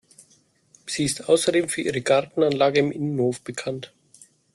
Sie 0.87 1.03
ist 1.03 1.29
außerdem 1.29 1.69
für 1.69 1.81
ihre 1.83 2.01
Gartenanlage 2.01 2.79
im 2.79 2.91
Innenhof 2.91 3.41
bekannt. 3.43 3.93